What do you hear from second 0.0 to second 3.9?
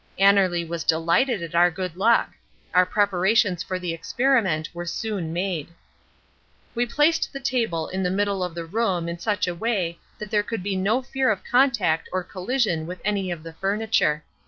Annerly was delighted at our good luck. Our preparations for